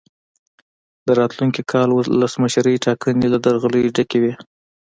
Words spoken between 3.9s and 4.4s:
ډکې وې.